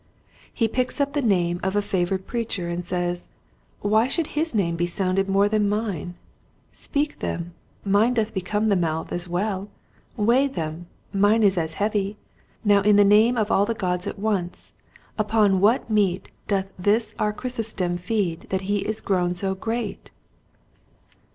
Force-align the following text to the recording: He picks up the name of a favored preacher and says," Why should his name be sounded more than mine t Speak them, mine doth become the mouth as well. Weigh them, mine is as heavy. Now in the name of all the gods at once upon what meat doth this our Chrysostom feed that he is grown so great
He 0.51 0.67
picks 0.67 0.99
up 0.99 1.13
the 1.13 1.21
name 1.21 1.59
of 1.61 1.75
a 1.75 1.79
favored 1.83 2.25
preacher 2.25 2.67
and 2.67 2.83
says," 2.83 3.27
Why 3.81 4.07
should 4.07 4.25
his 4.33 4.55
name 4.55 4.75
be 4.75 4.87
sounded 4.87 5.29
more 5.29 5.47
than 5.47 5.69
mine 5.69 6.13
t 6.13 6.15
Speak 6.71 7.19
them, 7.19 7.53
mine 7.85 8.15
doth 8.15 8.33
become 8.33 8.69
the 8.69 8.75
mouth 8.75 9.11
as 9.11 9.27
well. 9.27 9.69
Weigh 10.17 10.47
them, 10.47 10.87
mine 11.13 11.43
is 11.43 11.55
as 11.55 11.75
heavy. 11.75 12.17
Now 12.65 12.81
in 12.81 12.95
the 12.95 13.05
name 13.05 13.37
of 13.37 13.51
all 13.51 13.67
the 13.67 13.75
gods 13.75 14.07
at 14.07 14.17
once 14.17 14.71
upon 15.19 15.61
what 15.61 15.87
meat 15.91 16.29
doth 16.47 16.65
this 16.79 17.13
our 17.19 17.31
Chrysostom 17.31 17.97
feed 17.99 18.47
that 18.49 18.61
he 18.61 18.79
is 18.79 19.01
grown 19.01 19.35
so 19.35 19.53
great 19.53 20.09